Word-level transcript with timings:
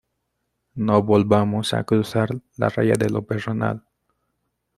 no 0.73 1.03
volvamos 1.03 1.75
a 1.75 1.83
cruzar 1.83 2.29
la 2.57 2.69
raya 2.69 2.93
de 2.97 3.11
lo 3.11 3.21
personal. 3.27 3.87